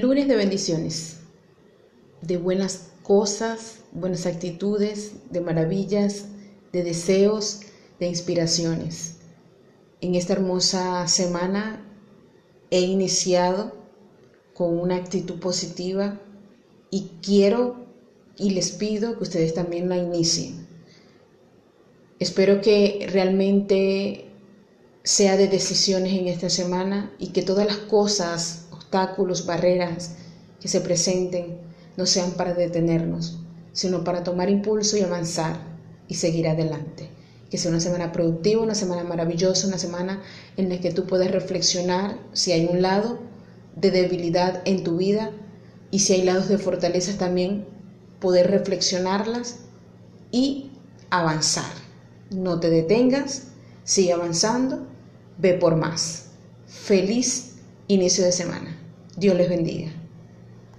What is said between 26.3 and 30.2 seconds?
semana y que todas las cosas obstáculos, barreras